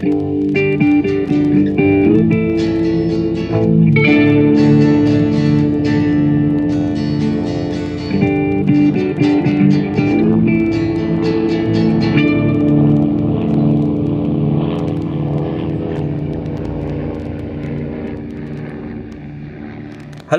[0.00, 0.08] Hallo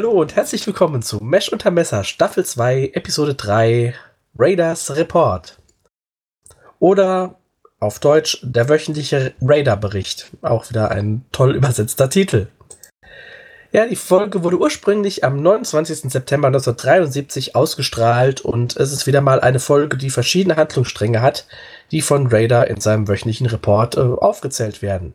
[0.09, 3.93] und herzlich willkommen zu Mesh unter Messer Staffel 2 Episode 3
[4.35, 5.59] Raiders Report.
[6.79, 7.40] Oder
[7.81, 10.31] auf Deutsch der wöchentliche Raider-Bericht.
[10.41, 12.47] Auch wieder ein toll übersetzter Titel.
[13.73, 16.11] Ja, die Folge wurde ursprünglich am 29.
[16.11, 21.47] September 1973 ausgestrahlt und es ist wieder mal eine Folge, die verschiedene Handlungsstränge hat,
[21.91, 25.13] die von Raider in seinem wöchentlichen Report äh, aufgezählt werden.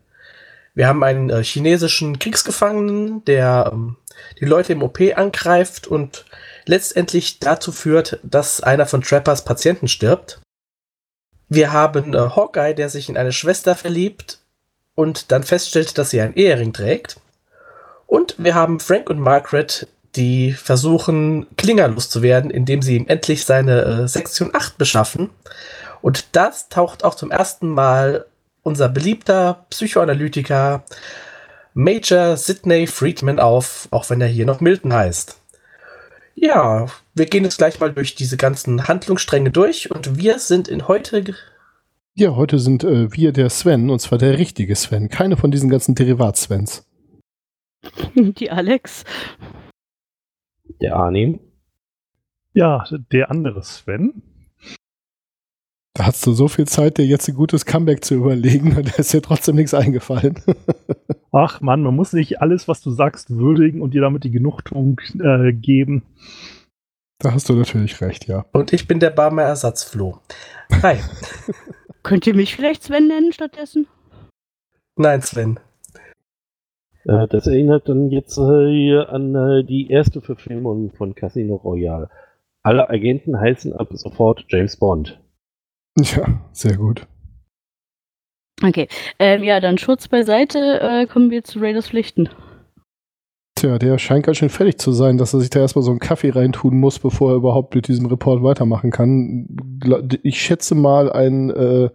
[0.75, 3.97] Wir haben einen äh, chinesischen Kriegsgefangenen, der ähm,
[4.41, 6.25] die Leute im OP angreift und
[6.65, 10.41] letztendlich dazu führt, dass einer von Trappers Patienten stirbt.
[11.49, 14.39] Wir haben äh, Hawkeye, der sich in eine Schwester verliebt
[14.95, 17.21] und dann feststellt, dass sie einen Ehering trägt.
[18.07, 23.83] Und wir haben Frank und Margaret, die versuchen, Klinger loszuwerden, indem sie ihm endlich seine
[23.83, 25.31] äh, Sektion 8 beschaffen.
[26.03, 28.27] Und das taucht auch zum ersten Mal
[28.63, 30.85] unser beliebter Psychoanalytiker
[31.75, 35.37] Major Sidney Friedman auf, auch wenn er hier noch Milton heißt.
[36.35, 36.87] Ja,
[37.17, 41.25] wir gehen jetzt gleich mal durch diese ganzen Handlungsstränge durch und wir sind in heute.
[42.15, 45.71] Ja, heute sind äh, wir der Sven und zwar der richtige Sven, keine von diesen
[45.71, 46.87] ganzen Derivat-Svens.
[48.15, 49.05] Die Alex.
[50.81, 51.41] Der Arnim.
[52.53, 54.23] Ja, der andere Sven.
[55.95, 58.97] Da hast du so viel Zeit, dir jetzt ein gutes Comeback zu überlegen und da
[58.97, 60.39] ist dir trotzdem nichts eingefallen.
[61.33, 65.01] Ach man, man muss nicht alles, was du sagst, würdigen und dir damit die Genugtuung
[65.19, 66.03] äh, geben.
[67.19, 68.45] Da hast du natürlich recht, ja.
[68.53, 70.19] Und ich bin der Barmer Ersatzfloh.
[70.83, 70.99] Hi.
[72.03, 73.87] Könnt ihr mich vielleicht Sven nennen stattdessen?
[74.97, 75.59] Nein, Sven.
[77.05, 82.11] Äh, das erinnert dann jetzt äh, an äh, die erste Verfilmung von Casino Royale.
[82.63, 85.21] Alle Agenten heißen ab sofort James Bond.
[85.99, 87.07] Ja, sehr gut.
[88.63, 88.89] Okay,
[89.19, 92.29] ähm, ja, dann Schutz beiseite, äh, kommen wir zu Raiders Pflichten.
[93.59, 95.99] Tja, der scheint ganz schön fertig zu sein, dass er sich da erstmal so einen
[95.99, 99.49] Kaffee reintun muss, bevor er überhaupt mit diesem Report weitermachen kann.
[100.23, 101.89] Ich schätze mal ein, äh,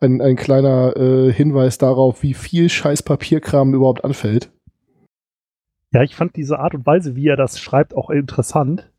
[0.00, 4.50] ein, ein kleiner äh, Hinweis darauf, wie viel scheiß Papierkram überhaupt anfällt.
[5.90, 8.90] Ja, ich fand diese Art und Weise, wie er das schreibt, auch interessant.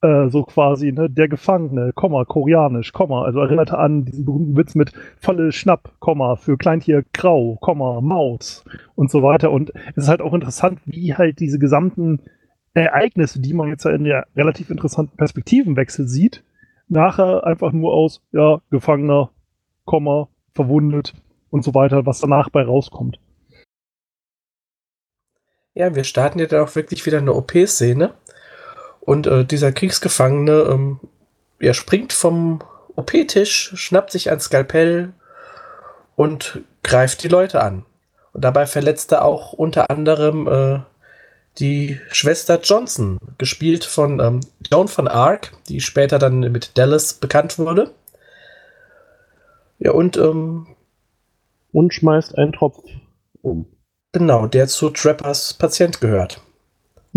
[0.00, 4.76] Äh, so quasi, ne, der Gefangene, Komma, koreanisch, Komma, also erinnerte an diesen berühmten Witz
[4.76, 8.64] mit volle Schnapp, Komma, für Kleintier grau, Komma, Maus
[8.94, 9.50] und so weiter.
[9.50, 12.20] Und es ist halt auch interessant, wie halt diese gesamten
[12.74, 16.44] Ereignisse, die man jetzt in der relativ interessanten Perspektivenwechsel sieht,
[16.86, 19.30] nachher einfach nur aus, ja, Gefangener,
[19.84, 21.14] Komma, verwundet
[21.50, 23.18] und so weiter, was danach bei rauskommt.
[25.74, 28.14] Ja, wir starten ja dann auch wirklich wieder eine OP-Szene.
[29.08, 31.00] Und äh, dieser Kriegsgefangene, ähm,
[31.58, 32.62] er springt vom
[32.94, 35.14] OP-Tisch, schnappt sich ein Skalpell
[36.14, 37.86] und greift die Leute an.
[38.34, 40.80] Und dabei verletzt er auch unter anderem äh,
[41.58, 47.58] die Schwester Johnson, gespielt von ähm, Joan von Arc, die später dann mit Dallas bekannt
[47.58, 47.94] wurde.
[49.78, 50.66] Ja, und ähm,
[51.72, 52.84] Und schmeißt einen Tropf
[53.40, 53.64] um.
[54.12, 56.42] genau, der zu Trappers Patient gehört.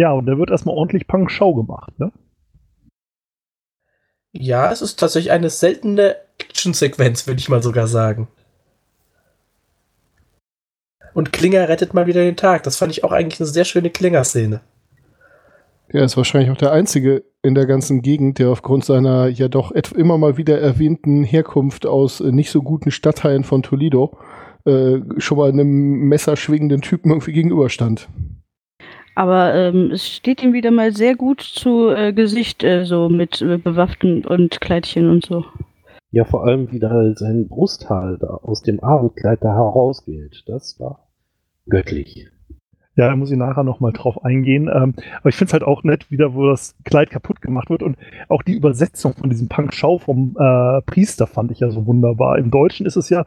[0.02, 2.12] Ja, und da wird erstmal ordentlich Punk-Show gemacht, ne?
[4.32, 8.28] Ja, es ist tatsächlich eine seltene Actionsequenz, würde ich mal sogar sagen.
[11.14, 12.64] Und Klinger rettet mal wieder den Tag.
[12.64, 14.62] Das fand ich auch eigentlich eine sehr schöne Klinger-Szene.
[15.90, 19.70] Er ist wahrscheinlich auch der Einzige in der ganzen Gegend, der aufgrund seiner ja doch
[19.70, 24.18] immer mal wieder erwähnten Herkunft aus äh, nicht so guten Stadtteilen von Toledo
[24.66, 28.10] äh, schon mal einem messerschwingenden Typen irgendwie gegenüberstand.
[29.16, 33.42] Aber ähm, es steht ihm wieder mal sehr gut zu äh, Gesicht, äh, so mit
[33.42, 35.46] äh, Bewaffnen und Kleidchen und so.
[36.12, 40.44] Ja, vor allem, wie da sein Brusthaar da aus dem Abendkleid da herausgeht.
[40.46, 41.08] Das war
[41.68, 42.28] göttlich.
[42.98, 44.70] Ja, da muss ich nachher nochmal drauf eingehen.
[44.74, 47.84] Ähm, aber ich finde es halt auch nett, wieder, wo das Kleid kaputt gemacht wird.
[47.84, 47.98] Und
[48.28, 52.38] auch die Übersetzung von diesem Punk-Schau vom äh, Priester fand ich ja so wunderbar.
[52.38, 53.26] Im Deutschen ist es ja,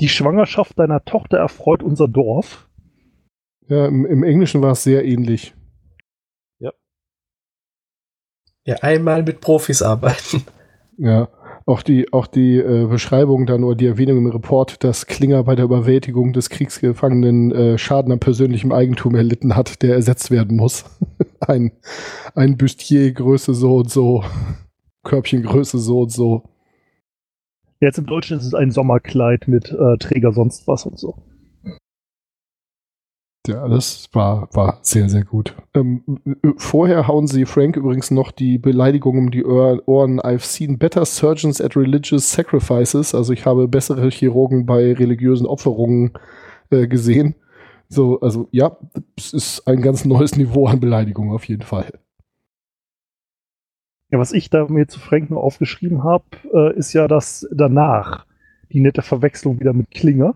[0.00, 2.68] die Schwangerschaft deiner Tochter erfreut unser Dorf.
[3.70, 5.54] Ja, im, im Englischen war es sehr ähnlich.
[8.64, 10.42] Ja, einmal mit Profis arbeiten.
[10.98, 11.28] Ja,
[11.64, 15.54] auch die, auch die äh, Beschreibung dann oder die Erwähnung im Report, dass Klinger bei
[15.54, 20.84] der Überwältigung des Kriegsgefangenen äh, Schaden an persönlichem Eigentum erlitten hat, der ersetzt werden muss.
[21.40, 21.72] ein,
[22.34, 24.24] ein Bustier Größe so und so,
[25.04, 26.44] Körbchen Größe so und so.
[27.80, 31.16] Jetzt im Deutschen ist es ein Sommerkleid mit äh, Träger sonst was und so.
[33.50, 35.54] Ja, das war, war sehr, sehr gut.
[35.74, 40.20] Ähm, äh, vorher hauen sie Frank übrigens noch die Beleidigung um die Ohr- Ohren.
[40.20, 43.14] I've seen better surgeons at religious sacrifices.
[43.14, 46.12] Also ich habe bessere Chirurgen bei religiösen Opferungen
[46.70, 47.34] äh, gesehen.
[47.88, 48.76] So, also ja,
[49.16, 51.98] es ist ein ganz neues Niveau an Beleidigung auf jeden Fall.
[54.10, 58.26] Ja, was ich da mir zu Frank nur aufgeschrieben habe, äh, ist ja, dass danach
[58.72, 60.34] die nette Verwechslung wieder mit Klinger.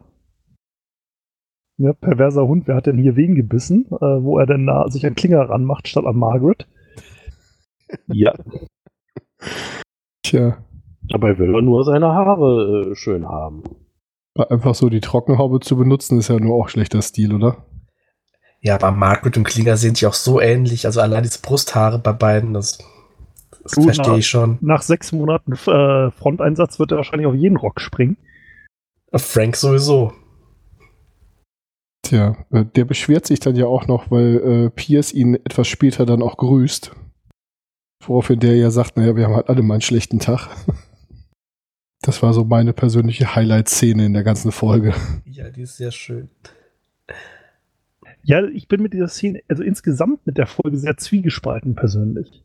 [1.77, 3.87] Ja, perverser Hund, wer hat denn hier wen gebissen?
[3.91, 6.69] Äh, wo er denn da sich an Klinger ranmacht statt an Margaret.
[8.07, 8.33] Ja,
[10.23, 10.57] Tja,
[11.03, 13.63] dabei will er nur seine Haare äh, schön haben.
[14.37, 17.67] einfach so die Trockenhaube zu benutzen, ist ja nur auch schlechter Stil, oder?
[18.61, 20.87] Ja, aber Margaret und Klinger sind sich auch so ähnlich.
[20.87, 22.79] Also allein diese Brusthaare bei beiden, das,
[23.63, 24.57] das Du, verstehe ich schon.
[24.63, 28.17] Nach sechs Monaten äh, Fronteinsatz wird er wahrscheinlich auf jeden Rock springen.
[29.15, 30.13] Frank sowieso.
[32.05, 36.05] Tja, äh, der beschwert sich dann ja auch noch, weil äh, Pierce ihn etwas später
[36.05, 36.93] dann auch grüßt.
[38.07, 40.49] Woraufhin der ja sagt, naja, wir haben halt alle mal einen schlechten Tag.
[42.07, 44.93] Das war so meine persönliche Highlight-Szene in der ganzen Folge.
[45.25, 46.29] Ja, die ist sehr schön.
[48.23, 52.45] Ja, ich bin mit dieser Szene, also insgesamt mit der Folge sehr zwiegespalten persönlich.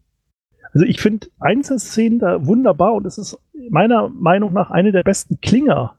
[0.71, 3.37] Also ich finde einzelne Szenen da wunderbar und es ist
[3.69, 5.97] meiner Meinung nach eine der besten Klinger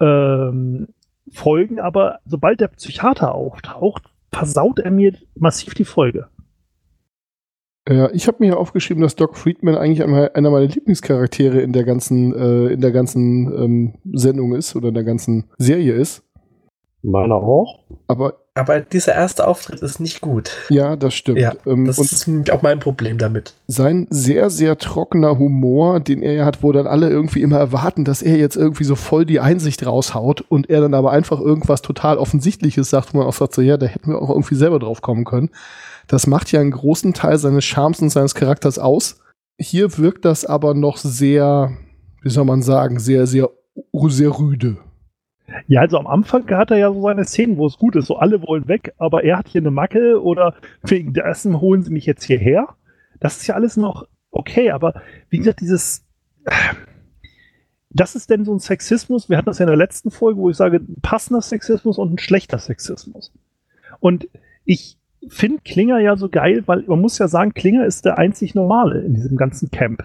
[0.00, 0.88] ähm,
[1.30, 6.28] Folgen, aber sobald der Psychiater auftaucht, versaut er mir massiv die Folge.
[7.88, 11.72] Ja, ich habe mir hier aufgeschrieben, dass Doc Friedman eigentlich einmal einer meiner Lieblingscharaktere in
[11.72, 16.22] der ganzen, äh, in der ganzen ähm, Sendung ist oder in der ganzen Serie ist.
[17.02, 17.80] Meiner auch.
[18.06, 20.52] Aber Aber dieser erste Auftritt ist nicht gut.
[20.68, 21.38] ja, das stimmt.
[21.38, 23.54] Ja, ähm, Das und ist auch mein Problem damit.
[23.66, 28.04] sein sehr, sehr trockener Humor, den er ja hat, wo dann alle irgendwie immer erwarten,
[28.04, 31.80] dass er jetzt irgendwie so voll die Einsicht raushaut und er dann aber einfach irgendwas
[31.82, 34.78] total Offensichtliches sagt, wo man auch sagt, so ja, da hätten wir auch irgendwie selber
[34.78, 35.50] drauf kommen können.
[36.06, 39.20] Das macht ja einen großen Teil seines Charmes und seines Charakters aus.
[39.58, 41.72] Hier wirkt das aber noch sehr,
[42.22, 43.48] wie soll man sagen, sehr, sehr,
[44.08, 44.76] sehr rüde.
[45.66, 48.16] Ja, also am Anfang hat er ja so seine Szenen, wo es gut ist, so
[48.16, 52.06] alle wollen weg, aber er hat hier eine Macke oder wegen dessen holen sie mich
[52.06, 52.68] jetzt hierher.
[53.18, 56.06] Das ist ja alles noch okay, aber wie gesagt, dieses
[57.90, 60.48] das ist denn so ein Sexismus, wir hatten das ja in der letzten Folge, wo
[60.48, 63.32] ich sage, ein passender Sexismus und ein schlechter Sexismus.
[63.98, 64.28] Und
[64.64, 64.96] ich
[65.28, 69.02] finde Klinger ja so geil, weil man muss ja sagen, Klinger ist der einzig Normale
[69.02, 70.04] in diesem ganzen Camp.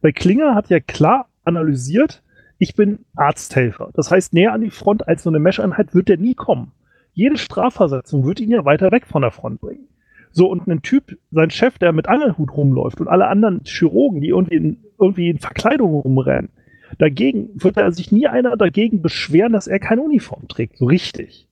[0.00, 2.22] Weil Klinger hat ja klar analysiert,
[2.58, 3.90] ich bin Arzthelfer.
[3.94, 6.72] Das heißt, näher an die Front als so eine Mesh-Einheit wird er nie kommen.
[7.12, 9.88] Jede Strafversetzung wird ihn ja weiter weg von der Front bringen.
[10.32, 14.28] So, und ein Typ, sein Chef, der mit Angelhut rumläuft und alle anderen Chirurgen, die
[14.28, 16.50] irgendwie in, irgendwie in Verkleidung rumrennen,
[16.98, 21.48] dagegen wird er sich nie einer dagegen beschweren, dass er keine Uniform trägt, so richtig.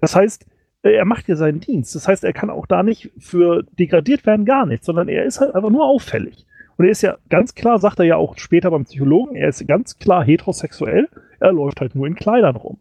[0.00, 0.46] Das heißt,
[0.82, 1.94] äh, er macht ja seinen Dienst.
[1.94, 5.40] Das heißt, er kann auch da nicht für degradiert werden, gar nichts, sondern er ist
[5.40, 6.46] halt einfach nur auffällig.
[6.78, 9.66] Und er ist ja ganz klar, sagt er ja auch später beim Psychologen, er ist
[9.66, 11.08] ganz klar heterosexuell,
[11.40, 12.78] er läuft halt nur in Kleidern rum.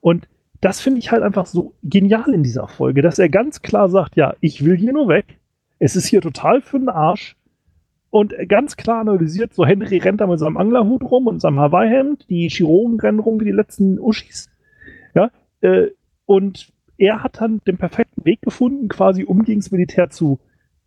[0.00, 0.26] Und
[0.62, 4.16] das finde ich halt einfach so genial in dieser Folge, dass er ganz klar sagt,
[4.16, 5.38] ja, ich will hier nur weg.
[5.78, 7.36] Es ist hier total für den Arsch.
[8.08, 12.30] Und ganz klar analysiert, so Henry rennt da mit seinem Anglerhut rum und seinem Hawaii-Hemd,
[12.30, 14.48] die Chirurgen rennen rum wie die letzten Uschis.
[15.14, 15.30] Ja,
[15.60, 15.88] äh,
[16.24, 20.38] und er hat dann den perfekten Weg gefunden, quasi um gegen das Militär zu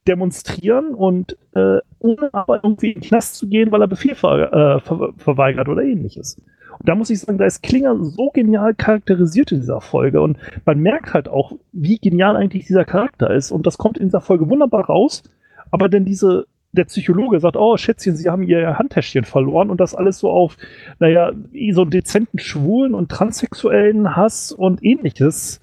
[0.10, 4.52] demonstrieren und äh, ohne aber irgendwie in den Knast zu gehen, weil er Befehl ver
[4.52, 6.38] äh, ver verweigert oder ähnliches.
[6.80, 10.38] Und da muss ich sagen, da ist Klinger so genial charakterisiert in dieser Folge und
[10.66, 14.22] man merkt halt auch, wie genial eigentlich dieser Charakter ist und das kommt in dieser
[14.22, 15.24] Folge wunderbar raus,
[15.72, 19.96] aber denn diese der Psychologe sagt, oh Schätzchen, Sie haben Ihr Handtäschchen verloren und das
[19.96, 20.56] alles so auf,
[21.00, 21.32] naja,
[21.72, 25.62] so einen dezenten Schwulen und transsexuellen Hass und ähnliches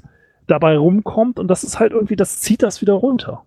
[0.48, 3.45] dabei rumkommt und das ist halt irgendwie, das zieht das wieder runter.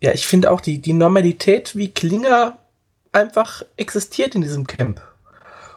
[0.00, 2.58] Ja, ich finde auch die, die Normalität, wie Klinger
[3.12, 5.02] einfach existiert in diesem Camp.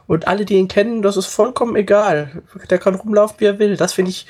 [0.08, 2.44] Und alle, die ihn kennen, das ist vollkommen egal.
[2.70, 3.78] Der kann rumlaufen, wie er will.
[3.78, 4.28] Das finde ich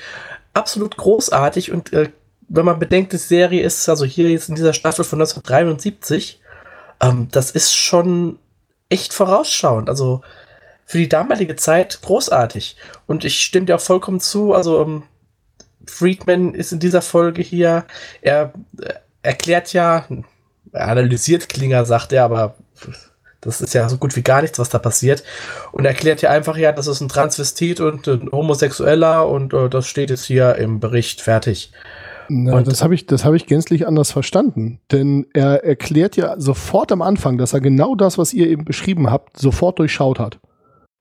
[0.52, 1.72] absolut großartig.
[1.72, 2.10] Und äh,
[2.48, 6.40] wenn man bedenkt, die Serie ist, also hier jetzt in dieser Staffel von 1973,
[7.00, 8.38] ähm, das ist schon
[8.88, 9.88] echt vorausschauend.
[9.88, 10.22] Also
[10.86, 12.76] für die damalige Zeit großartig.
[13.06, 14.54] Und ich stimme dir auch vollkommen zu.
[14.54, 15.02] Also ähm,
[15.86, 17.84] Friedman ist in dieser Folge hier,
[18.22, 20.04] er äh, erklärt ja,
[20.72, 22.54] er analysiert Klinger, sagt er, aber
[23.40, 25.22] das ist ja so gut wie gar nichts, was da passiert.
[25.72, 29.86] Und erklärt ja einfach, ja, das ist ein Transvestit und ein Homosexueller und äh, das
[29.86, 31.72] steht jetzt hier im Bericht fertig.
[32.28, 34.80] Na, Und- das habe ich, das habe ich gänzlich anders verstanden.
[34.92, 39.10] Denn er erklärt ja sofort am Anfang, dass er genau das, was ihr eben beschrieben
[39.10, 40.38] habt, sofort durchschaut hat.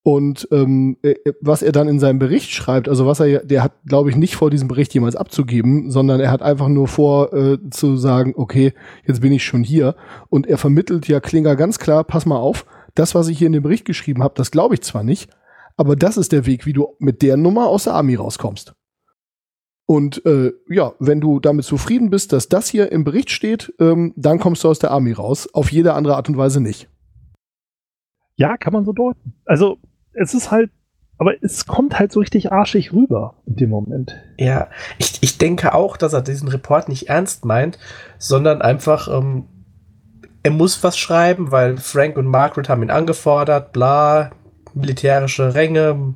[0.05, 3.72] Und ähm, äh, was er dann in seinem Bericht schreibt, also was er, der hat,
[3.86, 7.57] glaube ich, nicht vor, diesen Bericht jemals abzugeben, sondern er hat einfach nur vor äh,
[7.69, 8.74] zu sagen, okay,
[9.05, 9.95] jetzt bin ich schon hier.
[10.29, 13.53] Und er vermittelt ja Klinger ganz klar, pass mal auf, das, was ich hier in
[13.53, 15.31] dem Bericht geschrieben habe, das glaube ich zwar nicht,
[15.77, 18.74] aber das ist der Weg, wie du mit der Nummer aus der Army rauskommst.
[19.86, 24.13] Und äh, ja, wenn du damit zufrieden bist, dass das hier im Bericht steht, ähm,
[24.15, 25.50] dann kommst du aus der Army raus.
[25.53, 26.89] Auf jede andere Art und Weise nicht.
[28.36, 29.33] Ja, kann man so deuten.
[29.45, 29.77] Also
[30.13, 30.70] es ist halt,
[31.17, 34.15] aber es kommt halt so richtig arschig rüber in dem Moment.
[34.39, 34.67] Ja,
[34.98, 37.77] ich, ich denke auch, dass er diesen Report nicht ernst meint,
[38.17, 39.46] sondern einfach, ähm,
[40.41, 44.32] er muss was schreiben, weil Frank und Margaret haben ihn angefordert, bla,
[44.74, 46.15] militärische Ränge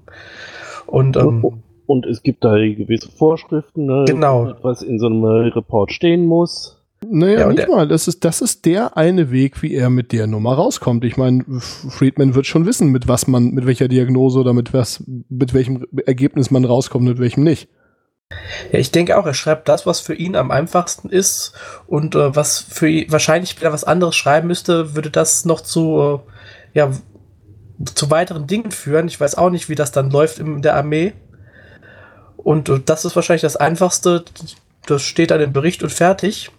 [0.87, 4.53] und ähm, und es gibt da gewisse Vorschriften, ne, Genau.
[4.61, 6.76] was in so einem Report stehen muss.
[7.05, 7.87] Naja, Ja, nicht mal.
[7.87, 11.05] Das ist, das ist der eine Weg, wie er mit der Nummer rauskommt.
[11.05, 11.43] Ich meine,
[11.89, 15.85] Friedman wird schon wissen, mit was man, mit welcher Diagnose oder mit was, mit welchem
[16.05, 17.69] Ergebnis man rauskommt, mit welchem nicht.
[18.71, 21.53] Ja, ich denke auch, er schreibt das, was für ihn am einfachsten ist
[21.85, 26.21] und äh, was für ihn wahrscheinlich wieder was anderes schreiben müsste, würde das noch zu,
[26.73, 26.91] äh, ja,
[27.93, 29.07] zu weiteren Dingen führen.
[29.07, 31.13] Ich weiß auch nicht, wie das dann läuft in der Armee.
[32.37, 34.25] Und äh, das ist wahrscheinlich das Einfachste.
[34.85, 36.51] Das steht dann im Bericht und fertig.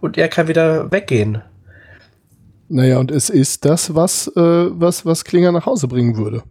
[0.00, 1.42] Und er kann wieder weggehen.
[2.68, 6.42] Naja, und es ist das, was, äh, was, was Klinger nach Hause bringen würde.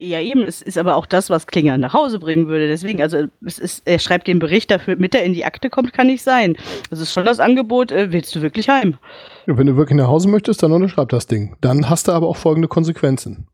[0.00, 2.68] Ja, eben, es ist aber auch das, was Klinger nach Hause bringen würde.
[2.68, 5.92] Deswegen, also es ist, er schreibt den Bericht dafür, mit er in die Akte kommt,
[5.92, 6.56] kann nicht sein.
[6.88, 8.98] Das ist schon das Angebot, äh, willst du wirklich heim?
[9.46, 11.56] Ja, wenn du wirklich nach Hause möchtest, dann unterschreib das Ding.
[11.60, 13.48] Dann hast du aber auch folgende Konsequenzen.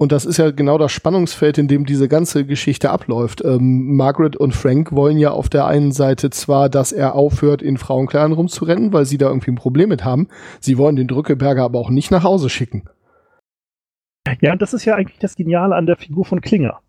[0.00, 3.44] Und das ist ja genau das Spannungsfeld, in dem diese ganze Geschichte abläuft.
[3.44, 7.76] Ähm, Margaret und Frank wollen ja auf der einen Seite zwar, dass er aufhört, in
[7.76, 10.28] Frauenkleidern rumzurennen, weil sie da irgendwie ein Problem mit haben.
[10.58, 12.84] Sie wollen den Drückeberger aber auch nicht nach Hause schicken.
[14.40, 16.80] Ja, und das ist ja eigentlich das Geniale an der Figur von Klinger.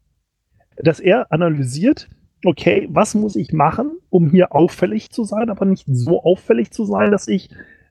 [0.77, 2.07] Dass er analysiert,
[2.45, 6.85] okay, was muss ich machen, um hier auffällig zu sein, aber nicht so auffällig zu
[6.85, 7.49] sein, dass ich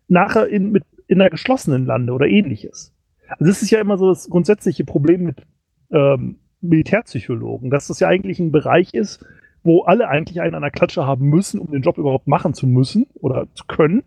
[0.09, 2.95] nachher in, mit, in einer geschlossenen lande oder ähnliches.
[3.39, 5.47] Also das ist ja immer so das grundsätzliche Problem mit
[5.91, 9.25] ähm, Militärpsychologen, dass das ja eigentlich ein Bereich ist,
[9.63, 12.67] wo alle eigentlich einen an der Klatsche haben müssen, um den Job überhaupt machen zu
[12.67, 14.03] müssen oder zu können.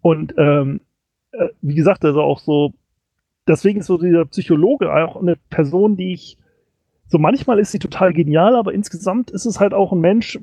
[0.00, 0.80] Und ähm,
[1.32, 2.72] äh, wie gesagt, also auch so,
[3.46, 6.38] deswegen ist so dieser Psychologe auch eine Person, die ich,
[7.08, 10.38] so manchmal ist sie total genial, aber insgesamt ist es halt auch ein Mensch,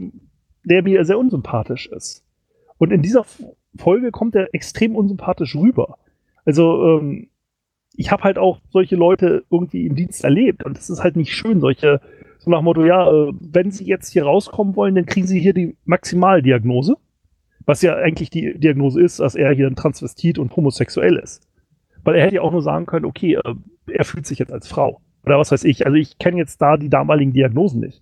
[0.63, 2.23] der mir sehr unsympathisch ist.
[2.77, 3.25] Und in dieser
[3.75, 5.97] Folge kommt er extrem unsympathisch rüber.
[6.45, 7.29] Also, ähm,
[7.97, 11.33] ich habe halt auch solche Leute irgendwie im Dienst erlebt und es ist halt nicht
[11.33, 11.99] schön, solche,
[12.37, 15.39] so nach dem Motto, ja, äh, wenn sie jetzt hier rauskommen wollen, dann kriegen sie
[15.39, 16.95] hier die Maximaldiagnose,
[17.65, 21.47] was ja eigentlich die Diagnose ist, dass er hier ein Transvestit und homosexuell ist.
[22.03, 23.55] Weil er hätte ja auch nur sagen können, okay, äh,
[23.87, 25.01] er fühlt sich jetzt als Frau.
[25.25, 25.85] Oder was weiß ich.
[25.85, 28.01] Also ich kenne jetzt da die damaligen Diagnosen nicht.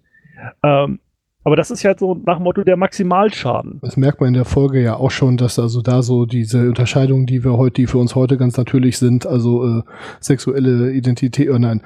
[0.62, 1.00] Ähm,
[1.46, 3.80] aber das ist ja halt so nach dem Motto der Maximalschaden.
[3.82, 7.26] Das merkt man in der Folge ja auch schon, dass also da so diese Unterscheidungen,
[7.26, 9.84] die wir heute, die für uns heute ganz natürlich sind, also äh,
[10.20, 11.82] sexuelle Identität, äh, nein,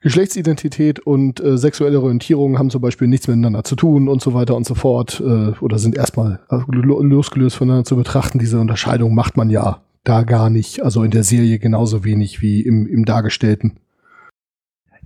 [0.00, 4.56] Geschlechtsidentität und äh, sexuelle Orientierung haben zum Beispiel nichts miteinander zu tun und so weiter
[4.56, 8.38] und so fort äh, oder sind erstmal lo- losgelöst voneinander zu betrachten.
[8.40, 12.62] Diese Unterscheidung macht man ja da gar nicht, also in der Serie genauso wenig wie
[12.62, 13.78] im, im Dargestellten.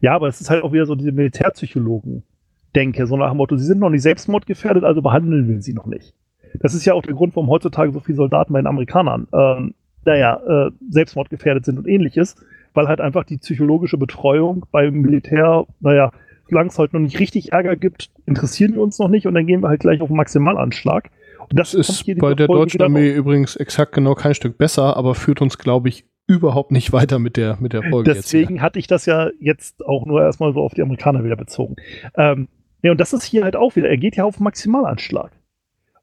[0.01, 1.13] Ja, aber es ist halt auch wieder so diese
[2.77, 5.87] Militärpsychologen-Denke, so nach dem Motto, sie sind noch nicht selbstmordgefährdet, also behandeln wir sie noch
[5.87, 6.15] nicht.
[6.61, 9.75] Das ist ja auch der Grund, warum heutzutage so viele Soldaten bei den Amerikanern, ähm,
[10.05, 12.37] naja, äh, selbstmordgefährdet sind und ähnliches,
[12.75, 16.13] weil halt einfach die psychologische Betreuung beim Militär, naja,
[16.49, 19.47] solange es halt noch nicht richtig Ärger gibt, interessieren wir uns noch nicht und dann
[19.47, 21.11] gehen wir halt gleich auf den Maximalanschlag.
[21.41, 24.97] Und Das kommt ist bei der Folge deutschen Armee übrigens exakt genau kein Stück besser,
[24.97, 28.13] aber führt uns, glaube ich, überhaupt nicht weiter mit der, mit der Folge.
[28.13, 31.77] Deswegen hatte ich das ja jetzt auch nur erstmal so auf die Amerikaner wieder bezogen.
[32.17, 32.49] Ähm,
[32.87, 35.33] ja, und das ist hier halt auch wieder, er geht ja auf Maximalanschlag.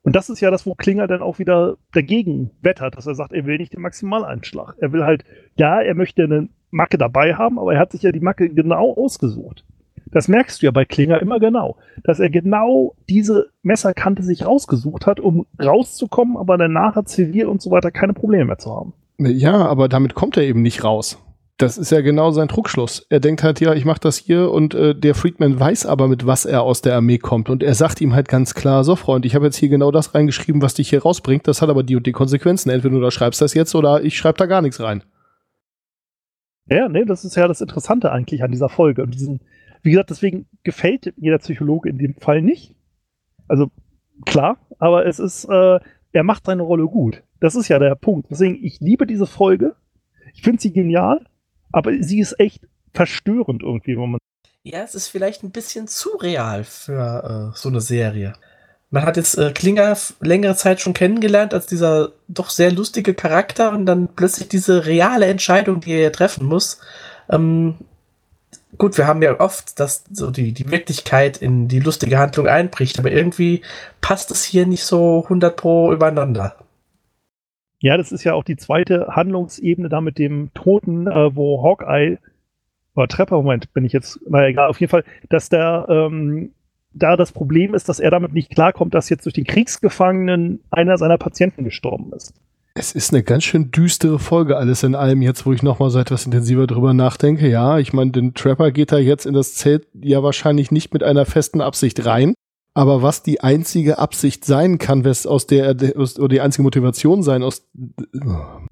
[0.01, 3.31] Und das ist ja das, wo Klinger dann auch wieder dagegen wettert, dass er sagt,
[3.31, 4.75] er will nicht den Maximalanschlag.
[4.79, 5.23] Er will halt,
[5.55, 8.95] ja, er möchte eine Macke dabei haben, aber er hat sich ja die Macke genau
[8.95, 9.63] ausgesucht.
[10.11, 15.05] Das merkst du ja bei Klinger immer genau, dass er genau diese Messerkante sich rausgesucht
[15.05, 18.93] hat, um rauszukommen, aber dann nachher zivil und so weiter keine Probleme mehr zu haben.
[19.19, 21.23] Ja, aber damit kommt er eben nicht raus.
[21.63, 23.07] Das ist ja genau sein Druckschluss.
[23.07, 26.27] Er denkt halt, ja, ich mache das hier und äh, der Friedman weiß aber, mit
[26.27, 27.49] was er aus der Armee kommt.
[27.49, 30.13] Und er sagt ihm halt ganz klar, so Freund, ich habe jetzt hier genau das
[30.13, 31.47] reingeschrieben, was dich hier rausbringt.
[31.47, 32.69] Das hat aber die und die Konsequenzen.
[32.69, 35.05] Entweder du schreibst das jetzt oder ich schreibe da gar nichts rein.
[36.65, 39.01] Ja, nee, das ist ja das Interessante eigentlich an dieser Folge.
[39.01, 39.39] Und diesen,
[39.83, 42.75] wie gesagt, deswegen gefällt mir der Psychologe in dem Fall nicht.
[43.47, 43.71] Also
[44.25, 45.79] klar, aber es ist, äh,
[46.11, 47.23] er macht seine Rolle gut.
[47.39, 48.27] Das ist ja der Punkt.
[48.29, 49.77] Deswegen, ich liebe diese Folge.
[50.33, 51.25] Ich finde sie genial,
[51.73, 52.61] aber sie ist echt
[52.93, 54.19] verstörend irgendwie, wo man
[54.63, 58.33] Ja, es ist vielleicht ein bisschen zu real für äh, so eine Serie.
[58.91, 63.71] Man hat jetzt äh, Klinger längere Zeit schon kennengelernt als dieser doch sehr lustige Charakter
[63.71, 66.79] und dann plötzlich diese reale Entscheidung, die er treffen muss.
[67.27, 67.75] Ähm,
[68.77, 72.99] gut, wir haben ja oft, dass so die, die Wirklichkeit in die lustige Handlung einbricht,
[72.99, 73.63] aber irgendwie
[73.99, 76.55] passt es hier nicht so 100 pro übereinander.
[77.83, 82.17] Ja, das ist ja auch die zweite Handlungsebene da mit dem Toten, äh, wo Hawkeye,
[82.95, 86.51] oder Trepper, Moment, bin ich jetzt, naja, egal, auf jeden Fall, dass der, ähm,
[86.93, 90.97] da das Problem ist, dass er damit nicht klarkommt, dass jetzt durch den Kriegsgefangenen einer
[90.97, 92.33] seiner Patienten gestorben ist.
[92.73, 95.99] Es ist eine ganz schön düstere Folge alles in allem, jetzt wo ich nochmal so
[95.99, 97.49] etwas intensiver drüber nachdenke.
[97.49, 101.03] Ja, ich meine, den Trapper geht da jetzt in das Zelt ja wahrscheinlich nicht mit
[101.03, 102.33] einer festen Absicht rein.
[102.75, 106.63] Aber was die einzige Absicht sein kann, was aus der, er- aus, oder die einzige
[106.63, 107.69] Motivation sein, aus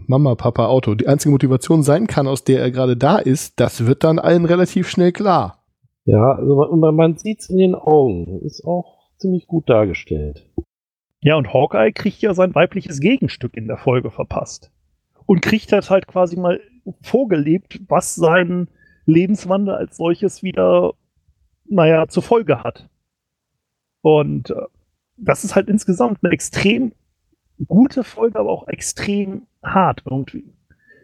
[0.08, 3.86] Mama, Papa, Auto, die einzige Motivation sein kann, aus der er gerade da ist, das
[3.86, 5.64] wird dann allen relativ schnell klar.
[6.06, 8.42] Ja, also man, man sieht es in den Augen.
[8.42, 10.50] Ist auch ziemlich gut dargestellt.
[11.22, 14.72] Ja, und Hawkeye kriegt ja sein weibliches Gegenstück in der Folge verpasst.
[15.28, 16.60] Und kriegt das halt quasi mal
[17.04, 18.70] vorgelebt, was seinen
[19.06, 20.94] Lebenswandel als solches wieder,
[21.70, 22.90] naja, zur Folge hat.
[24.02, 24.56] Und äh,
[25.18, 26.94] das ist halt insgesamt eine extrem
[27.68, 30.46] gute Folge, aber auch extrem hart irgendwie.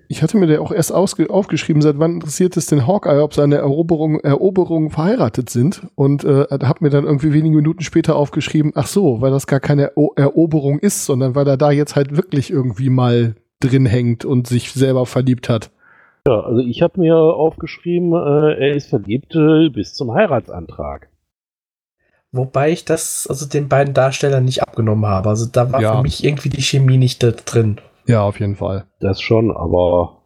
[0.09, 3.57] Ich hatte mir da auch erst aufgeschrieben, seit wann interessiert es den Hawkeye, ob seine
[3.57, 5.81] Eroberung, Eroberungen verheiratet sind.
[5.95, 9.59] Und äh, habe mir dann irgendwie wenige Minuten später aufgeschrieben, ach so, weil das gar
[9.59, 14.23] keine Ero Eroberung ist, sondern weil er da jetzt halt wirklich irgendwie mal drin hängt
[14.23, 15.71] und sich selber verliebt hat.
[16.25, 21.09] Ja, also ich habe mir aufgeschrieben, äh, er ist verliebt äh, bis zum Heiratsantrag.
[22.31, 25.29] Wobei ich das also den beiden Darstellern nicht abgenommen habe.
[25.29, 25.95] Also da war Ja.
[25.97, 27.79] für mich irgendwie die Chemie nicht da drin.
[28.05, 28.85] Ja, auf jeden Fall.
[28.99, 30.21] Das schon, aber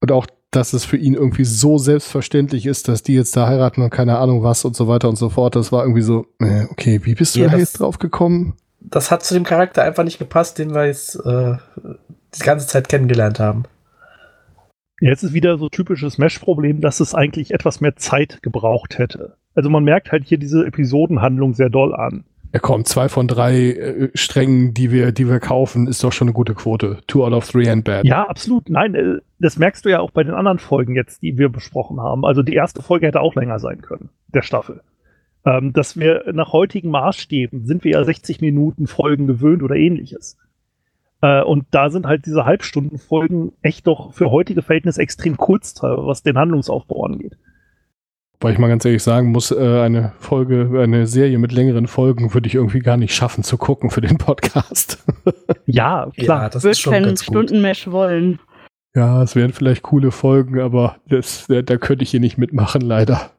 [0.00, 3.82] Und auch, dass es für ihn irgendwie so selbstverständlich ist, dass die jetzt da heiraten
[3.82, 5.56] und keine Ahnung was und so weiter und so fort.
[5.56, 8.54] Das war irgendwie so, äh, okay, wie bist du Ja, da das- jetzt drauf gekommen?
[8.80, 11.56] Das hat zu dem Charakter einfach nicht gepasst, den wir jetzt äh,
[12.34, 13.64] die ganze Zeit kennengelernt haben.
[15.00, 19.36] Jetzt ist wieder so typisches Mesh-Problem, dass es eigentlich etwas mehr Zeit gebraucht hätte.
[19.56, 22.24] Also man merkt halt hier diese Episodenhandlung sehr doll an.
[22.52, 26.28] Ja, komm, zwei von drei äh, Strängen, die wir, die wir kaufen, ist doch schon
[26.28, 26.98] eine gute Quote.
[27.06, 28.04] Two out of three and bad.
[28.04, 28.68] Ja, absolut.
[28.68, 32.00] Nein, äh, das merkst du ja auch bei den anderen Folgen jetzt, die wir besprochen
[32.00, 32.24] haben.
[32.24, 34.82] Also die erste Folge hätte auch länger sein können, der Staffel.
[35.44, 40.36] Ähm, dass wir nach heutigen Maßstäben sind wir ja 60 Minuten Folgen gewöhnt oder ähnliches.
[41.22, 46.22] Äh, und da sind halt diese Halbstunden-Folgen echt doch für heutige Verhältnisse extrem kurz, was
[46.22, 47.38] den Handlungsaufbau angeht.
[48.40, 52.34] Weil ich mal ganz ehrlich sagen muss, äh, eine Folge, eine Serie mit längeren Folgen
[52.34, 55.04] würde ich irgendwie gar nicht schaffen zu gucken für den Podcast.
[55.68, 56.42] Ja, klar.
[56.44, 57.16] Ja, das Wird ist schon keinen.
[57.16, 58.38] Stundenmesh wollen.
[58.94, 62.82] ja, es wären vielleicht coole Folgen, aber das, da, da könnte ich hier nicht mitmachen,
[62.82, 63.32] leider.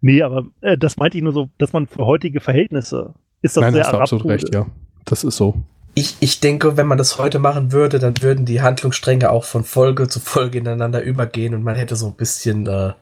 [0.00, 3.62] Nee, aber äh, das meinte ich nur so, dass man für heutige Verhältnisse ist das
[3.62, 4.66] Nein, sehr hast du absolut recht, ja.
[5.04, 5.56] Das ist so.
[5.94, 9.64] Ich, ich denke, wenn man das heute machen würde, dann würden die Handlungsstränge auch von
[9.64, 12.92] Folge zu Folge ineinander übergehen und man hätte so ein bisschen äh,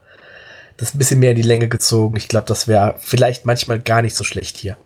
[0.77, 2.15] das ein bisschen mehr in die Länge gezogen.
[2.17, 4.77] Ich glaube, das wäre vielleicht manchmal gar nicht so schlecht hier.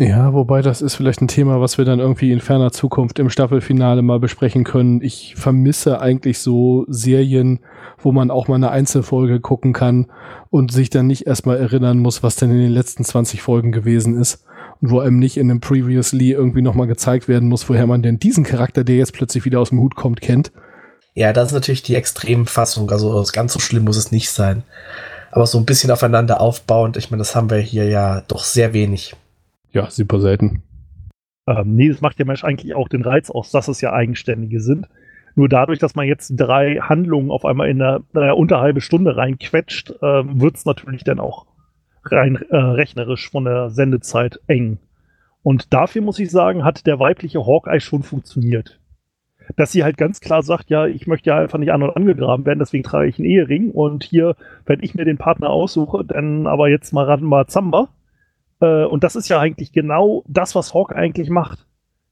[0.00, 3.30] Ja, wobei das ist vielleicht ein Thema, was wir dann irgendwie in ferner Zukunft im
[3.30, 5.02] Staffelfinale mal besprechen können.
[5.02, 7.58] Ich vermisse eigentlich so Serien,
[8.00, 10.06] wo man auch mal eine Einzelfolge gucken kann
[10.50, 14.16] und sich dann nicht erstmal erinnern muss, was denn in den letzten 20 Folgen gewesen
[14.16, 14.44] ist.
[14.80, 18.20] Und wo einem nicht in einem Previously irgendwie nochmal gezeigt werden muss, woher man denn
[18.20, 20.52] diesen Charakter, der jetzt plötzlich wieder aus dem Hut kommt, kennt.
[21.14, 22.88] Ja, das ist natürlich die Extremfassung.
[22.92, 24.62] Also ganz so schlimm muss es nicht sein.
[25.30, 28.72] Aber so ein bisschen aufeinander aufbauend, ich meine, das haben wir hier ja doch sehr
[28.72, 29.14] wenig.
[29.72, 30.62] Ja, super selten.
[31.46, 34.60] Ähm, nee, das macht ja Mesh eigentlich auch den Reiz aus, dass es ja eigenständige
[34.60, 34.86] sind.
[35.34, 39.16] Nur dadurch, dass man jetzt drei Handlungen auf einmal in einer, einer unter halbe Stunde
[39.16, 41.46] reinquetscht, ähm, wird es natürlich dann auch
[42.04, 44.78] rein äh, rechnerisch von der Sendezeit eng.
[45.42, 48.80] Und dafür muss ich sagen, hat der weibliche Hawkeye schon funktioniert.
[49.56, 52.44] Dass sie halt ganz klar sagt, ja, ich möchte ja einfach nicht an und angegraben
[52.44, 56.46] werden, deswegen trage ich einen Ehering und hier, wenn ich mir den Partner aussuche, dann
[56.46, 57.88] aber jetzt mal Rambazamba.
[58.60, 61.66] Äh, und das ist ja eigentlich genau das, was Hawk eigentlich macht.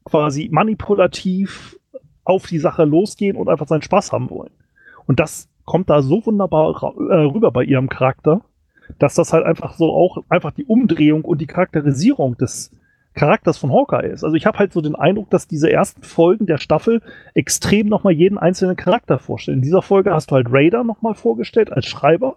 [0.04, 1.78] Quasi manipulativ
[2.24, 4.52] auf die Sache losgehen und einfach seinen Spaß haben wollen.
[5.06, 8.42] Und das kommt da so wunderbar äh, rüber bei ihrem Charakter,
[8.98, 12.70] dass das halt einfach so auch einfach die Umdrehung und die Charakterisierung des
[13.16, 14.22] Charakters von Hawkeye ist.
[14.22, 17.02] Also ich habe halt so den Eindruck, dass diese ersten Folgen der Staffel
[17.34, 19.58] extrem nochmal jeden einzelnen Charakter vorstellen.
[19.58, 22.36] In dieser Folge hast du halt Raider nochmal vorgestellt als Schreiber.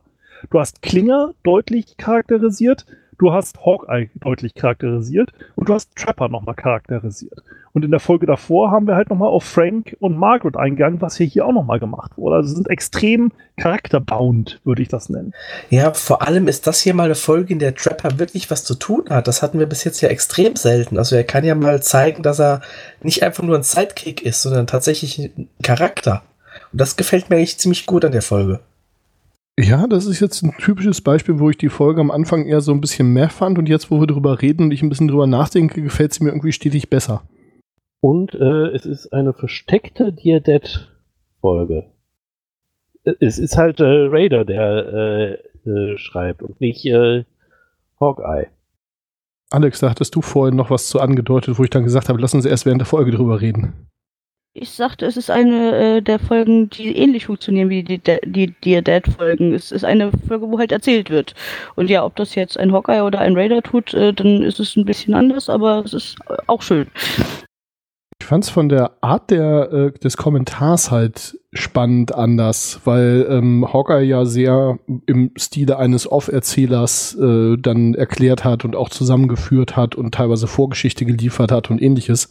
[0.50, 2.86] Du hast Klinger deutlich charakterisiert.
[3.20, 7.44] Du hast Hawkeye deutlich charakterisiert und du hast Trapper nochmal charakterisiert.
[7.74, 11.18] Und in der Folge davor haben wir halt nochmal auf Frank und Margaret eingegangen, was
[11.18, 12.38] hier, hier auch nochmal gemacht wurde.
[12.38, 15.34] Also sind extrem charakterbound, würde ich das nennen.
[15.70, 18.74] Ja, vor allem ist das hier mal eine Folge, in der Trapper wirklich was zu
[18.74, 19.28] tun hat.
[19.28, 20.98] Das hatten wir bis jetzt ja extrem selten.
[20.98, 22.62] Also er kann ja mal zeigen, dass er
[23.04, 26.24] nicht einfach nur ein Sidekick ist, sondern tatsächlich ein Charakter.
[26.72, 28.62] Und das gefällt mir eigentlich ziemlich gut an der Folge.
[29.62, 32.72] Ja, das ist jetzt ein typisches Beispiel, wo ich die Folge am Anfang eher so
[32.72, 35.28] ein bisschen mehr fand und jetzt, wo wir drüber reden und ich ein bisschen drüber
[35.28, 37.24] nachdenke, gefällt sie mir irgendwie stetig besser.
[38.00, 41.92] Und äh, es ist eine versteckte Dear Dead-Folge.
[43.20, 47.26] Es ist halt äh, Raider, der äh, äh, schreibt und nicht äh,
[48.00, 48.48] Hawkeye.
[49.50, 52.34] Alex, da hattest du vorhin noch was zu angedeutet, wo ich dann gesagt habe, lass
[52.34, 53.90] uns erst während der Folge drüber reden.
[54.62, 58.82] Ich sagte, es ist eine äh, der Folgen, die ähnlich funktionieren wie die, die Dear
[58.82, 59.54] Dead-Folgen.
[59.54, 61.34] Es ist eine Folge, wo halt erzählt wird.
[61.76, 64.76] Und ja, ob das jetzt ein Hawkeye oder ein Raider tut, äh, dann ist es
[64.76, 66.18] ein bisschen anders, aber es ist
[66.48, 66.88] auch schön.
[68.22, 73.66] Ich fand es von der Art der, äh, des Kommentars halt spannend anders, weil ähm,
[73.72, 79.96] Hawkeye ja sehr im Stile eines Off-Erzählers äh, dann erklärt hat und auch zusammengeführt hat
[79.96, 82.28] und teilweise Vorgeschichte geliefert hat und ähnliches.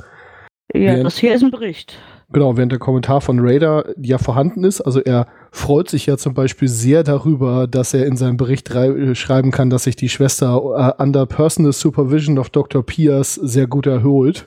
[0.75, 1.99] Ja, während, das hier ist ein Bericht.
[2.31, 4.83] Genau, während der Kommentar von Raider ja vorhanden ist.
[4.83, 9.51] Also er freut sich ja zum Beispiel sehr darüber, dass er in seinem Bericht schreiben
[9.51, 12.85] kann, dass sich die Schwester uh, under personal supervision of Dr.
[12.85, 14.47] Pierce sehr gut erholt.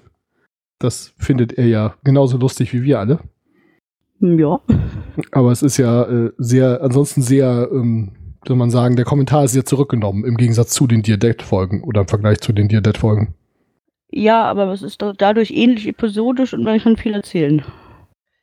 [0.77, 3.19] Das findet er ja genauso lustig wie wir alle.
[4.19, 4.59] Ja.
[5.31, 8.11] Aber es ist ja äh, sehr, ansonsten sehr, ähm,
[8.47, 12.01] soll man sagen, der Kommentar ist sehr zurückgenommen im Gegensatz zu den Dear Dead-Folgen oder
[12.01, 13.33] im Vergleich zu den Dear Dead-Folgen.
[14.11, 17.63] Ja, aber es ist dadurch ähnlich episodisch und man kann viel erzählen.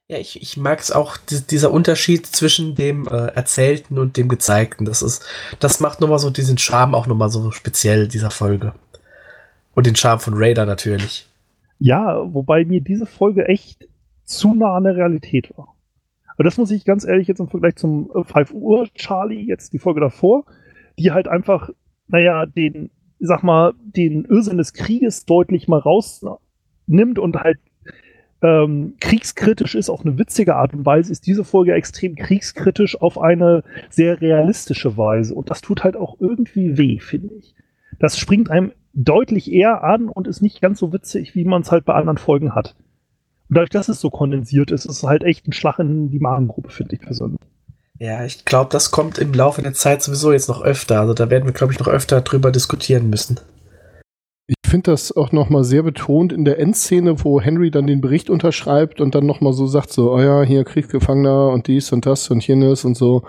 [0.09, 4.29] Ja, ich, ich mag es auch, die, dieser Unterschied zwischen dem äh, Erzählten und dem
[4.29, 4.87] Gezeigten.
[4.87, 5.27] Das ist,
[5.61, 8.73] das macht nochmal so diesen Charme auch nochmal so speziell dieser Folge.
[9.75, 11.29] Und den Charme von Raider natürlich.
[11.79, 13.87] Ja, wobei mir diese Folge echt
[14.25, 15.75] zu nah an der Realität war.
[16.27, 19.79] Aber das muss ich ganz ehrlich jetzt im Vergleich zum 5 Uhr Charlie, jetzt die
[19.79, 20.45] Folge davor,
[20.99, 21.69] die halt einfach,
[22.07, 27.59] naja, den sag mal, den Irrsinn des Krieges deutlich mal rausnimmt und halt
[28.41, 33.21] ähm, kriegskritisch ist auf eine witzige Art und Weise, ist diese Folge extrem kriegskritisch auf
[33.21, 35.35] eine sehr realistische Weise.
[35.35, 37.55] Und das tut halt auch irgendwie weh, finde ich.
[37.99, 41.73] Das springt einem deutlich eher an und ist nicht ganz so witzig, wie man es
[41.73, 42.77] halt bei anderen Folgen hat.
[43.49, 46.21] Und dadurch, dass es so kondensiert ist, ist es halt echt ein Schlag in die
[46.21, 47.41] Magengruppe, finde ich persönlich.
[48.01, 51.01] Ja, ich glaube, das kommt im Laufe der Zeit sowieso jetzt noch öfter.
[51.01, 53.41] Also da werden wir, glaube ich, noch öfter drüber diskutieren müssen.
[54.47, 58.31] Ich finde das auch nochmal sehr betont in der Endszene, wo Henry dann den Bericht
[58.31, 62.31] unterschreibt und dann nochmal so sagt, so, oh ja, hier Kriegsgefangener und dies und das
[62.31, 63.25] und jenes und so.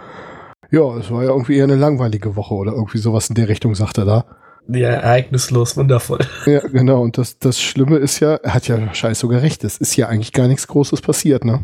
[0.71, 3.73] Ja, es war ja irgendwie eher eine langweilige Woche oder irgendwie sowas in der Richtung,
[3.73, 4.25] sagt er da.
[4.67, 6.19] Ja, ereignislos, wundervoll.
[6.45, 7.01] Ja, genau.
[7.01, 10.07] Und das, das Schlimme ist ja, er hat ja scheiß sogar recht, es ist ja
[10.07, 11.63] eigentlich gar nichts Großes passiert, ne?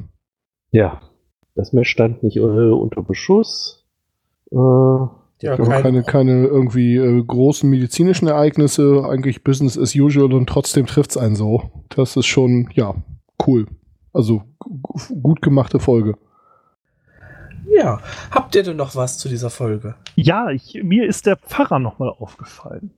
[0.72, 1.00] Ja,
[1.56, 3.84] das Mesh stand nicht äh, unter Beschuss.
[4.52, 10.48] Äh, ja, keine, keine, keine irgendwie äh, großen medizinischen Ereignisse, eigentlich Business as usual und
[10.48, 11.72] trotzdem trifft es einen so.
[11.90, 12.96] Das ist schon, ja,
[13.46, 13.68] cool.
[14.14, 14.44] Also
[15.22, 16.18] gut gemachte Folge.
[17.68, 18.00] Ja,
[18.32, 19.96] habt ihr denn noch was zu dieser Folge?
[20.16, 22.92] Ja, ich, mir ist der Pfarrer nochmal aufgefallen.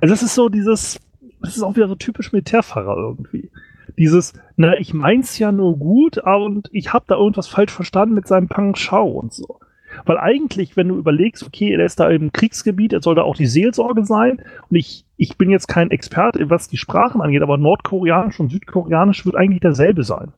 [0.00, 0.98] Also das ist so dieses,
[1.42, 3.50] das ist auch wieder so typisch Militärpfarrer irgendwie
[3.98, 8.26] dieses, na, ich mein's ja nur gut, und ich habe da irgendwas falsch verstanden mit
[8.26, 9.58] seinem Pang Shao und so.
[10.04, 13.36] Weil eigentlich, wenn du überlegst, okay, er ist da im Kriegsgebiet, er soll da auch
[13.36, 14.42] die Seelsorge sein.
[14.68, 19.24] Und ich, ich bin jetzt kein Experte, was die Sprachen angeht, aber Nordkoreanisch und Südkoreanisch
[19.24, 20.32] wird eigentlich derselbe sein.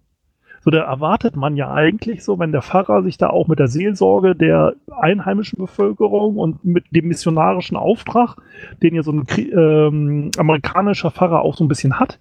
[0.61, 3.69] So, da erwartet man ja eigentlich so, wenn der Pfarrer sich da auch mit der
[3.69, 8.37] Seelsorge der einheimischen Bevölkerung und mit dem missionarischen Auftrag,
[8.83, 12.19] den ja so ein ähm, amerikanischer Pfarrer auch so ein bisschen hat,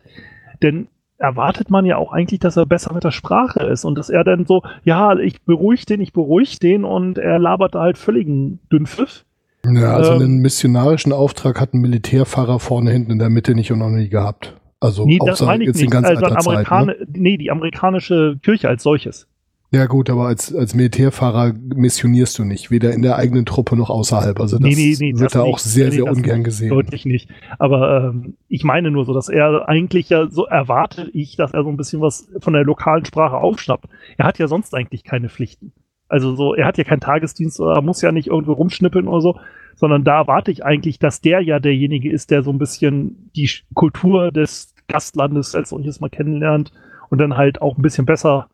[0.62, 0.88] denn
[1.18, 4.24] erwartet man ja auch eigentlich, dass er besser mit der Sprache ist und dass er
[4.24, 8.60] dann so, ja, ich beruhige den, ich beruhige den und er labert da halt völligen
[8.72, 9.26] Dünnpfiff.
[9.66, 13.72] Ja, also ähm, einen missionarischen Auftrag hat ein Militärfahrer vorne hinten in der Mitte nicht
[13.72, 14.56] und noch nie gehabt.
[14.80, 15.94] Also nee, das meine ich nicht.
[15.94, 17.08] Also Amerikan Zeit, ne?
[17.14, 19.28] Nee, die amerikanische Kirche als solches.
[19.70, 23.90] Ja gut, aber als, als Militärfahrer missionierst du nicht, weder in der eigenen Truppe noch
[23.90, 24.40] außerhalb.
[24.40, 26.70] Also das nee, nee, nee, wird da auch sehr, sehr ungern gesehen.
[26.70, 27.30] Deutlich nicht.
[27.60, 31.64] Aber ähm, ich meine nur so, dass er eigentlich ja so erwarte ich, dass er
[31.64, 33.90] so ein bisschen was von der lokalen Sprache aufschnappt.
[34.18, 35.74] Er hat ja sonst eigentlich keine Pflichten.
[36.08, 39.40] Also so, er hat ja keinen Tagesdienst oder muss ja nicht irgendwo rumschnippeln oder so,
[39.76, 43.50] sondern da erwarte ich eigentlich, dass der ja derjenige ist, der so ein bisschen die
[43.74, 46.72] Kultur des Gastlandes als solches mal kennenlernt
[47.10, 48.48] und dann halt auch ein bisschen besser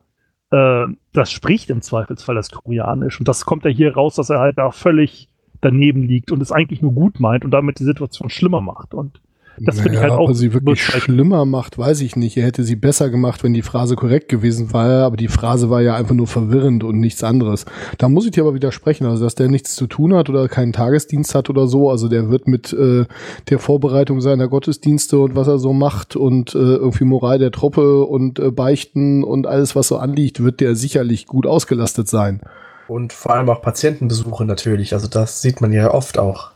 [0.54, 3.20] äh, das spricht im Zweifelsfall das Koreanisch.
[3.20, 5.28] Und das kommt ja hier raus, dass er halt da völlig
[5.62, 8.94] daneben liegt und es eigentlich nur gut meint und damit die Situation schlimmer macht.
[8.94, 9.20] Und
[9.60, 10.22] das finde ich halt auch.
[10.22, 11.04] Ob er sie wirklich bezeichnend.
[11.04, 12.38] schlimmer macht, weiß ich nicht.
[12.38, 15.82] Er hätte sie besser gemacht, wenn die Phrase korrekt gewesen wäre, aber die Phrase war
[15.82, 17.66] ja einfach nur verwirrend und nichts anderes.
[17.98, 20.74] Da muss ich dir aber widersprechen, also dass der nichts zu tun hat oder keinen
[20.74, 21.90] Tagesdienst hat oder so.
[21.90, 23.06] Also der wird mit äh,
[23.50, 28.06] der Vorbereitung seiner Gottesdienste und was er so macht und äh, irgendwie Moral der Truppe
[28.06, 32.42] und äh, Beichten und alles, was so anliegt, wird der sicherlich gut ausgelastet sein.
[32.88, 34.94] Und vor allem auch Patientenbesuche natürlich.
[34.94, 36.53] Also das sieht man ja oft auch.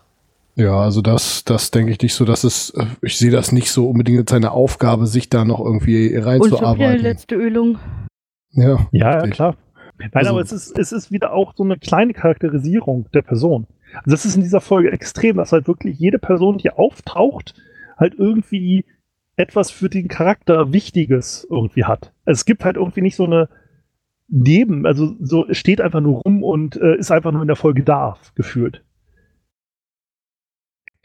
[0.58, 3.70] Ja, also das, das denke ich nicht so, dass es, äh, ich sehe das nicht
[3.72, 7.02] so unbedingt als seine Aufgabe, sich da noch irgendwie Und schon wieder eine reinzuarbeiten.
[7.04, 7.78] letzte Ölung.
[8.52, 9.56] Ja, Ja, ja, klar.
[10.00, 13.68] Nein, Also- aber es ist, es ist wieder auch so eine kleine Charakterisierung der Person.
[14.04, 17.54] Also das ist in dieser Folge extrem, dass halt wirklich jede Person, die auftaucht,
[17.98, 18.86] halt irgendwie
[19.36, 22.12] etwas für den Charakter Wichtiges irgendwie hat.
[22.26, 23.48] Also es gibt halt irgendwie nicht so eine
[24.30, 27.84] Neben, also so steht einfach nur rum und äh, ist einfach nur in der Folge
[27.84, 28.84] da, gefühlt.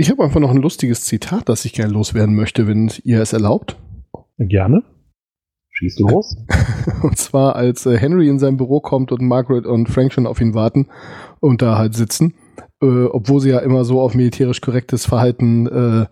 [0.03, 3.33] Ich habe einfach noch ein lustiges Zitat, das ich gerne loswerden möchte, wenn ihr es
[3.33, 3.79] erlaubt.
[4.37, 4.83] Gerne.
[5.71, 6.37] Schieß los.
[7.05, 10.41] Und zwar, als äh, Henry in sein Büro kommt und Margaret und Frank schon auf
[10.41, 10.89] ihn warten
[11.39, 12.35] und da halt sitzen,
[12.83, 16.07] äh, obwohl sie ja immer so auf militärisch korrektes Verhalten äh,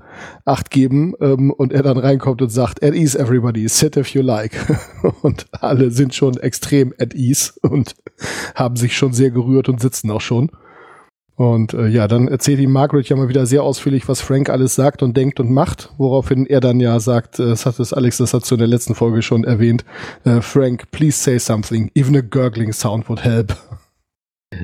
[0.45, 4.23] Acht geben ähm, und er dann reinkommt und sagt, at ease everybody, sit if you
[4.23, 4.53] like.
[5.23, 7.97] und alle sind schon extrem at ease und
[8.55, 10.53] haben sich schon sehr gerührt und sitzen auch schon.
[11.41, 14.75] Und äh, ja, dann erzählt ihm Margaret ja mal wieder sehr ausführlich, was Frank alles
[14.75, 18.19] sagt und denkt und macht, woraufhin er dann ja sagt, äh, das hat es Alex,
[18.19, 19.87] das hat du in der letzten Folge schon erwähnt,
[20.25, 23.57] äh, Frank, please say something, even a gurgling sound would help.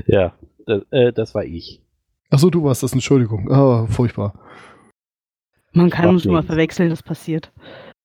[0.05, 0.35] Ja,
[0.67, 1.81] das, äh, das war ich.
[2.29, 3.49] Achso, du warst das, Entschuldigung.
[3.51, 4.39] Oh, furchtbar.
[5.73, 7.53] Man kann uns nur mal verwechseln, das passiert.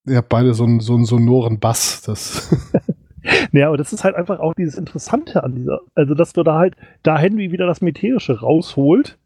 [0.07, 2.03] Ihr habt beide so einen so einen sonoren Bass.
[2.03, 2.49] Das
[3.51, 6.55] Ja, aber das ist halt einfach auch dieses Interessante an dieser, also dass du da
[6.55, 9.17] halt, da Henry wieder das Militärische rausholt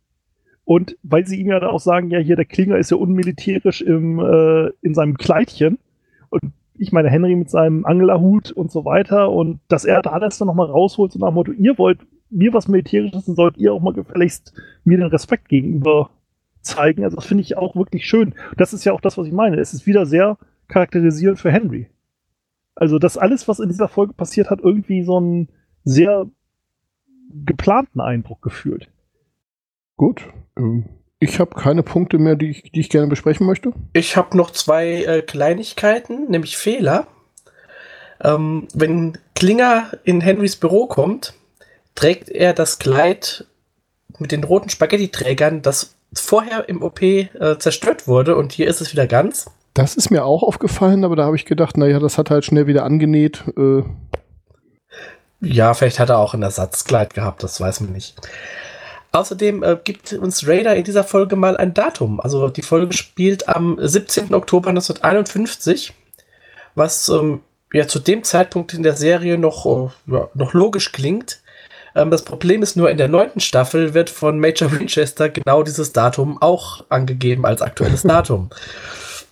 [0.63, 4.19] und weil sie ihm ja auch sagen, ja, hier der Klinger ist ja unmilitärisch im,
[4.19, 5.79] äh, in seinem Kleidchen
[6.29, 10.37] und ich meine, Henry mit seinem Anglerhut und so weiter und dass er da das
[10.37, 13.73] dann nochmal rausholt, so nach dem Motto, ihr wollt mir was Militärisches, dann sollt ihr
[13.73, 14.53] auch mal gefälligst
[14.83, 16.09] mir den Respekt gegenüber
[16.61, 17.03] zeigen.
[17.03, 18.33] Also das finde ich auch wirklich schön.
[18.57, 19.57] Das ist ja auch das, was ich meine.
[19.57, 21.87] Es ist wieder sehr charakterisierend für Henry.
[22.75, 25.49] Also, dass alles, was in dieser Folge passiert, hat irgendwie so einen
[25.83, 26.27] sehr
[27.45, 28.89] geplanten Eindruck gefühlt.
[29.97, 30.21] gut.
[30.57, 30.85] Ähm,
[31.19, 33.71] ich habe keine Punkte mehr, die ich, die ich gerne besprechen möchte.
[33.93, 37.07] Ich habe noch zwei äh, Kleinigkeiten, nämlich Fehler.
[38.21, 41.33] Ähm, wenn Klinger in Henrys Büro kommt,
[41.95, 43.45] trägt er das Kleid
[44.19, 48.91] mit den roten Spaghetti-Trägern, das vorher im OP äh, zerstört wurde und hier ist es
[48.91, 49.49] wieder ganz.
[49.75, 52.65] Das ist mir auch aufgefallen, aber da habe ich gedacht, naja, das hat halt schnell
[52.65, 53.43] wieder angenäht.
[53.57, 53.83] Äh,
[55.41, 58.15] Ja, vielleicht hat er auch ein Ersatzkleid gehabt, das weiß man nicht.
[59.11, 62.21] Außerdem äh, gibt uns Raider in dieser Folge mal ein Datum.
[62.21, 64.33] Also die Folge spielt am 17.
[64.33, 65.93] Oktober 1951,
[66.73, 67.41] was ähm,
[67.73, 71.41] ja zu dem Zeitpunkt in der Serie noch, äh, ja, noch logisch klingt.
[71.95, 75.91] Ähm, das Problem ist nur, in der neunten Staffel wird von Major Winchester genau dieses
[75.91, 78.49] Datum auch angegeben als aktuelles Datum.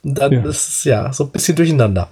[0.03, 0.41] Dann Ja.
[0.45, 2.09] ist es ja so ein bisschen durcheinander.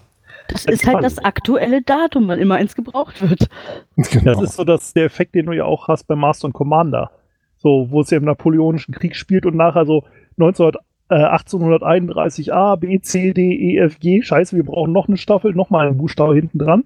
[0.47, 3.47] Das ist halt das aktuelle Datum, wann immer eins gebraucht wird.
[3.95, 4.33] genau.
[4.33, 7.11] Das ist so das, der Effekt, den du ja auch hast bei Master und Commander.
[7.57, 10.03] So, wo es ja im Napoleonischen Krieg spielt und nachher so
[10.37, 10.77] 1900,
[11.09, 14.21] äh, 1831 A, B, C, D, E, F, G.
[14.21, 16.83] Scheiße, wir brauchen noch eine Staffel, noch mal einen Buchstabe hinten dran.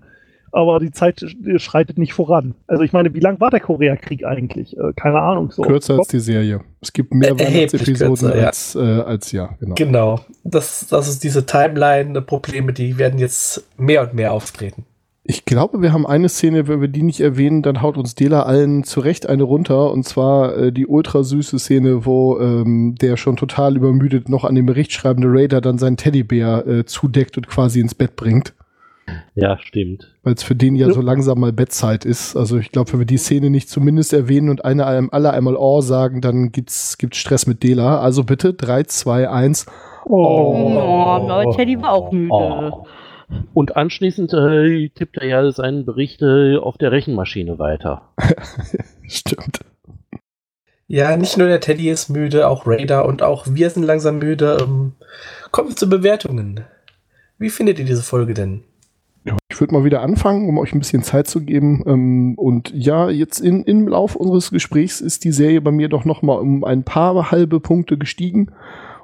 [0.51, 1.25] Aber die Zeit
[1.57, 2.55] schreitet nicht voran.
[2.67, 4.77] Also ich meine, wie lang war der Koreakrieg eigentlich?
[4.77, 5.51] Äh, keine Ahnung.
[5.51, 5.63] So.
[5.63, 6.61] Kürzer als die Serie.
[6.81, 8.47] Es gibt mehr Äh, Weihnachtsepisoden kürzer, ja.
[8.47, 9.75] als, äh, als ja, genau.
[9.75, 10.19] Genau.
[10.43, 14.85] Das, das ist diese Timeline-Probleme, die werden jetzt mehr und mehr auftreten.
[15.27, 18.43] Ich glaube, wir haben eine Szene, wenn wir die nicht erwähnen, dann haut uns Dela
[18.43, 19.91] allen zurecht eine runter.
[19.91, 24.53] Und zwar äh, die ultra süße Szene, wo ähm, der schon total übermüdet noch an
[24.53, 28.53] dem Bericht schreibende Raider dann seinen Teddybär äh, zudeckt und quasi ins Bett bringt.
[29.35, 30.15] Ja, stimmt.
[30.23, 32.35] Weil es für den ja so langsam mal Bettzeit ist.
[32.35, 35.55] Also ich glaube, wenn wir die Szene nicht zumindest erwähnen und eine einem alle einmal
[35.55, 37.99] Oh sagen, dann gibt's, gibt's Stress mit Dela.
[37.99, 39.65] Also bitte 3, 2, 1.
[40.05, 42.31] Oh, aber Teddy war auch müde.
[42.31, 42.85] Oh.
[43.53, 48.13] Und anschließend äh, tippt er ja seinen Bericht äh, auf der Rechenmaschine weiter.
[49.07, 49.59] Stimmt.
[50.87, 54.57] Ja, nicht nur der Teddy ist müde, auch Raider und auch wir sind langsam müde.
[54.61, 54.93] Ähm,
[55.51, 56.65] kommen wir zu Bewertungen.
[57.39, 58.63] Wie findet ihr diese Folge denn?
[59.25, 61.83] Ja, ich würde mal wieder anfangen, um euch ein bisschen Zeit zu geben.
[61.87, 66.05] Ähm, und ja, jetzt in, im Lauf unseres Gesprächs ist die Serie bei mir doch
[66.05, 68.51] noch mal um ein paar halbe Punkte gestiegen.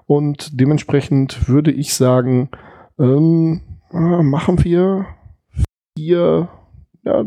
[0.05, 2.49] Und dementsprechend würde ich sagen,
[2.99, 5.07] ähm, ah, machen wir
[5.97, 6.49] vier,
[7.03, 7.25] ja,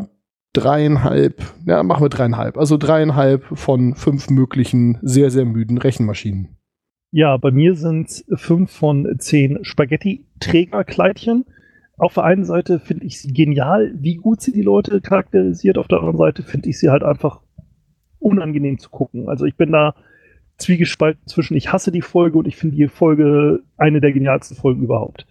[0.53, 2.57] dreieinhalb, ja, machen wir dreieinhalb.
[2.57, 6.57] Also dreieinhalb von fünf möglichen sehr, sehr müden Rechenmaschinen.
[7.11, 11.45] Ja, bei mir sind fünf von zehn Spaghetti-Trägerkleidchen.
[11.97, 15.79] Auf der einen Seite finde ich sie genial, wie gut sie die Leute charakterisiert.
[15.79, 17.41] Auf der anderen Seite finde ich sie halt einfach
[18.19, 19.29] unangenehm zu gucken.
[19.29, 19.95] Also ich bin da
[20.57, 24.83] zwiegespalten zwischen ich hasse die Folge und ich finde die Folge eine der genialsten Folgen
[24.83, 25.27] überhaupt.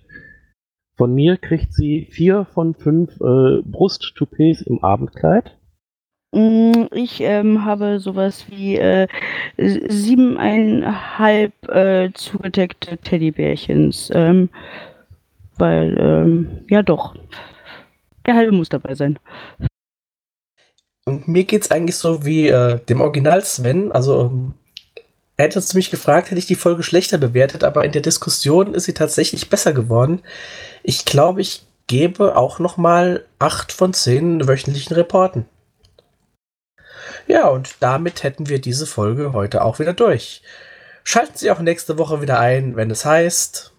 [0.95, 5.57] Von mir kriegt sie vier von fünf äh, Brusttoupets im Abendkleid.
[6.33, 9.07] Mm, Ich ähm, habe sowas wie äh,
[9.57, 14.11] siebeneinhalb äh, zugedeckte Teddybärchens.
[14.13, 14.49] Ähm,
[15.63, 17.15] weil, ähm, ja doch.
[18.25, 19.17] Der halbe muss dabei sein.
[21.05, 23.93] Und mir geht's eigentlich so wie äh, dem Original Sven.
[23.93, 24.53] Also, ähm,
[25.37, 28.73] er hätte uns mich gefragt, hätte ich die Folge schlechter bewertet, aber in der Diskussion
[28.73, 30.21] ist sie tatsächlich besser geworden.
[30.83, 35.45] Ich glaube, ich gebe auch noch mal acht von zehn wöchentlichen Reporten.
[37.27, 40.41] Ja, und damit hätten wir diese Folge heute auch wieder durch.
[41.05, 43.72] Schalten Sie auch nächste Woche wieder ein, wenn es heißt.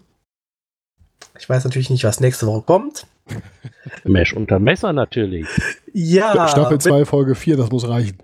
[1.38, 3.06] Ich weiß natürlich nicht, was nächste Woche kommt.
[4.04, 5.46] Mesh unter Messer natürlich.
[5.92, 8.18] Ja, Staffel mit- 2, Folge 4, das muss reichen.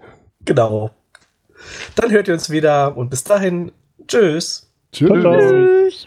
[0.44, 0.90] Genau.
[1.96, 3.72] Dann hört ihr uns wieder und bis dahin,
[4.06, 4.70] tschüss.
[4.92, 5.08] Tschüss.
[5.22, 6.06] Tschüss.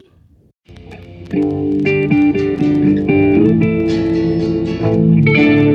[4.84, 5.73] Thank